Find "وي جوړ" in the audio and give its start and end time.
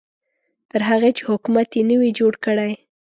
1.99-2.33